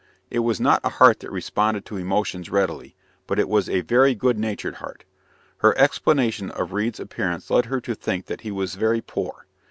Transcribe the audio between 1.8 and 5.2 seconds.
to emotions readily, but it was a very good natured heart.